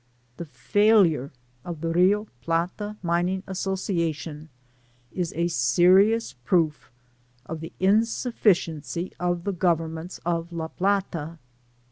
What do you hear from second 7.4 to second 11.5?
of the insufiidency of the Go vernments of La Plata.